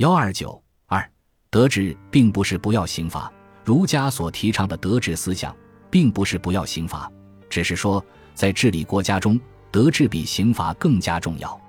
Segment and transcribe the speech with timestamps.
[0.00, 1.06] 幺二九二，
[1.50, 3.30] 德治并不是不要刑罚，
[3.62, 5.54] 儒家所提倡的德治思想，
[5.90, 7.12] 并不是不要刑罚，
[7.50, 8.02] 只是说
[8.34, 9.38] 在治理国家中，
[9.70, 11.60] 德治比刑罚更加重要。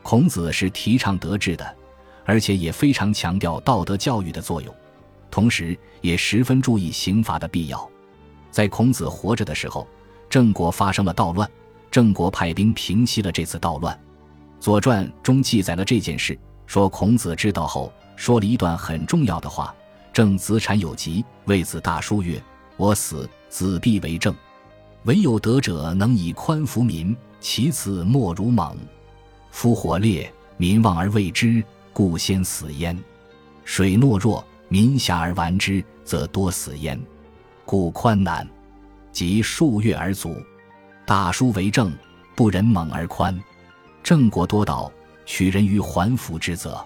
[0.00, 1.76] 孔子是提倡德治的，
[2.24, 4.72] 而且也非常强调道德教育的作用，
[5.28, 7.90] 同时也十分注意刑罚的必要。
[8.52, 9.88] 在孔子活着的时候，
[10.30, 11.50] 郑国发生了盗乱，
[11.90, 13.92] 郑国派兵平息了这次盗乱，
[14.60, 16.38] 《左传》中记载了这件事。
[16.72, 19.74] 说孔子知道后，说了一段很重要的话
[20.10, 22.42] ：“正子产有疾，谓子大叔曰
[22.78, 24.34] ：‘我死，子必为政。
[25.02, 28.74] 唯有德者能以宽服民，其次莫如猛。
[29.50, 32.96] 夫火烈，民望而畏之，故先死焉；
[33.66, 36.98] 水懦弱，民狭而玩之，则多死焉。
[37.66, 38.48] 故宽难，
[39.12, 40.34] 即数月而足。
[41.04, 41.92] 大叔为政，
[42.34, 43.38] 不忍猛而宽，
[44.02, 44.90] 郑国多道。”
[45.24, 46.84] 取人于还服之责，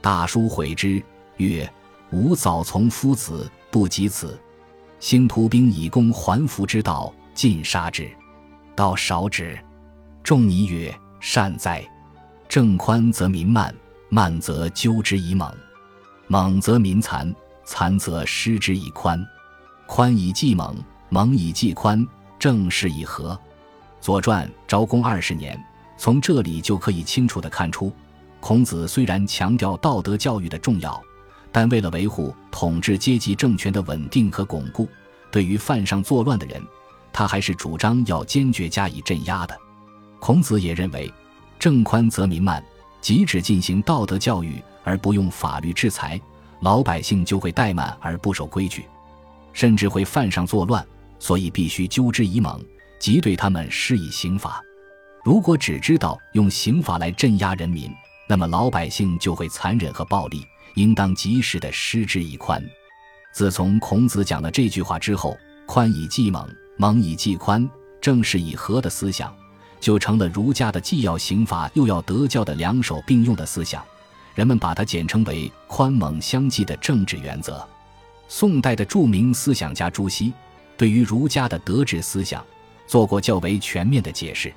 [0.00, 1.02] 大叔悔之，
[1.36, 1.70] 曰
[2.10, 4.38] ：“吾早从夫子，不及此。
[4.98, 8.10] 兴徒兵以攻还服之道，尽杀之。
[8.74, 9.58] 道少止。
[10.22, 11.86] 仲尼曰：‘善哉！
[12.48, 13.74] 政宽则民慢，
[14.08, 15.52] 慢则纠之以猛，
[16.28, 19.22] 猛则民残，残则失之以宽。
[19.86, 20.76] 宽以济猛，
[21.08, 22.06] 猛以济宽，
[22.38, 23.38] 正是以和。’”
[24.04, 25.58] 《左传》昭公二十年。
[25.96, 27.92] 从这里就可以清楚地看出，
[28.40, 31.02] 孔子虽然强调道德教育的重要，
[31.50, 34.88] 但为了维护统治阶级政权的稳定和巩固，
[35.30, 36.62] 对于犯上作乱的人，
[37.12, 39.56] 他还是主张要坚决加以镇压的。
[40.20, 41.12] 孔子也认为，
[41.58, 42.62] 政宽则民慢，
[43.00, 46.20] 即使进行道德教育而不用法律制裁，
[46.60, 48.84] 老百姓就会怠慢而不守规矩，
[49.52, 50.86] 甚至会犯上作乱，
[51.18, 52.62] 所以必须纠之以猛，
[52.98, 54.62] 即对他们施以刑罚。
[55.26, 57.92] 如果只知道用刑法来镇压人民，
[58.28, 60.46] 那么老百姓就会残忍和暴力，
[60.76, 62.64] 应当及时的施之以宽。
[63.32, 67.68] 自从孔子讲了这句话之后，“宽以济猛，猛以济宽，
[68.00, 69.34] 正是以和”的思想，
[69.80, 73.84] 就成了儒家的既要刑罚又要德教的两手并用的思想。
[74.36, 77.66] 人们把它简称为“宽猛相济”的政治原则。
[78.28, 80.32] 宋代的著名思想家朱熹，
[80.76, 82.46] 对于儒家的德治思想，
[82.86, 84.54] 做过较为全面的解释。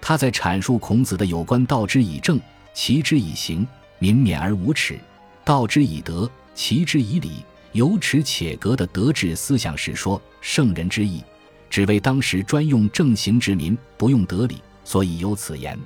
[0.00, 2.40] 他在阐述孔子的有关“道之以政，
[2.72, 3.66] 齐之以刑，
[3.98, 4.96] 民免而无耻；
[5.44, 11.22] 道之以德，齐之以礼，有耻且格”的德治思想时说：“圣人之意，
[11.68, 15.78] 只为当时专用正刑之民，不用德理，所以有此言。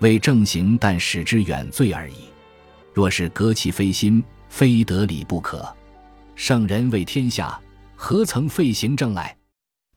[0.00, 2.14] 为正刑，但使之远罪而已。
[2.92, 5.66] 若是革其非心，非德理不可。
[6.34, 7.58] 圣人为天下，
[7.94, 9.34] 何曾废行政来？”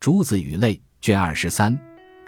[0.00, 1.76] 朱子语类》卷二十三。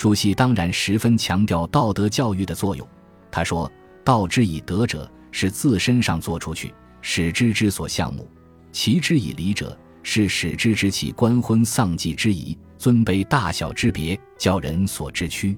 [0.00, 2.88] 朱熹当然十分强调道德教育的作用。
[3.30, 3.70] 他说
[4.02, 6.72] ：“道之以德者，是自身上做出去，
[7.02, 8.24] 使之之所向慕；
[8.72, 15.54] 其之以礼者，是使之知其官婚丧祭之仪，尊卑大小之别，教人所知屈。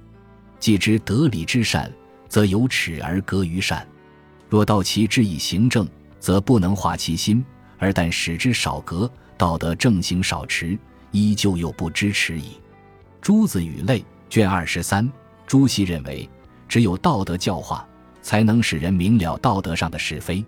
[0.59, 1.89] 既知德礼之善，
[2.29, 3.87] 则有耻而格于善；
[4.49, 5.89] 若道其之以行政，
[6.19, 7.45] 则不能化其心，
[7.79, 10.77] 而但使之少格，道德正行少持，
[11.13, 12.59] 依旧又不知耻矣。”
[13.23, 14.05] 朱子语类。
[14.33, 15.07] 卷二十三，
[15.47, 16.27] 朱熹认为，
[16.67, 17.87] 只有道德教化，
[18.23, 20.43] 才能使人明了道德上的是非，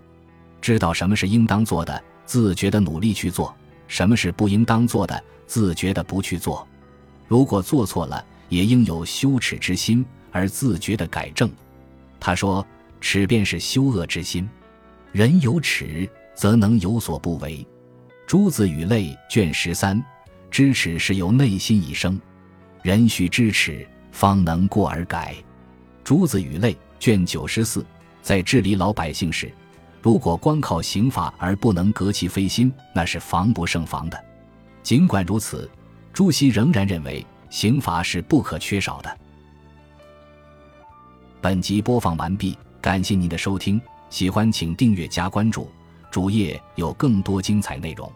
[0.59, 3.55] 知道什么是应当做的，自觉的努力去做；
[3.87, 6.67] 什么是不应当做的，自觉的不去做。
[7.27, 11.47] 如果做错了，也应有羞耻之心，而自觉的改正。
[12.19, 12.65] 他说
[12.99, 14.49] ：“耻便是羞恶之心，
[15.11, 17.63] 人有耻，则能有所不为。”
[18.25, 20.03] 朱子语类卷十三，
[20.49, 22.19] 知耻是由内心以生。
[22.85, 25.35] 人须知耻，方能过而改。
[26.03, 27.83] 朱子语类卷九十四，
[28.21, 29.51] 在治理老百姓时，
[30.03, 34.25] 如果光靠刑法而不能革其非心，那是防不胜防的。
[34.83, 35.67] 尽管如此，
[36.13, 39.17] 朱熹仍然认为刑罚是不可缺少的。
[41.41, 43.81] 本集播放完毕，感谢您的收听，
[44.11, 45.71] 喜欢请订阅加关注，
[46.11, 48.07] 主页有更多精彩内容。